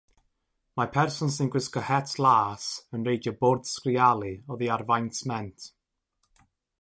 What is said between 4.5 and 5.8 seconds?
oddi ar fainc sment.